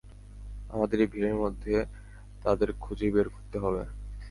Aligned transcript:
আমাদের 0.69 0.97
এই 0.99 1.09
ভিড়ের 1.11 1.35
মধ্যে 1.35 1.75
তাদের 2.43 2.69
খুঁজে 2.79 3.07
বের 3.11 3.27
করতে 3.29 3.57
হবে। 3.59 3.83